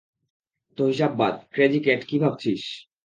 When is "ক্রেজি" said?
1.51-1.79